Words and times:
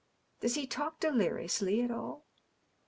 "Does 0.41 0.55
he 0.55 0.65
talk 0.65 0.99
deliriously 0.99 1.83
at 1.83 1.91
all 1.91 2.25